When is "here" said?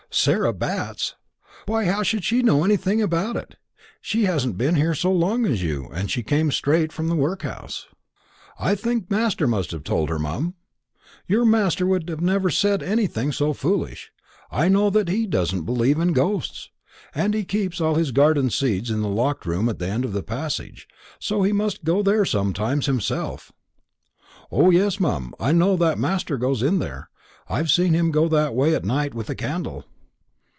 4.75-4.93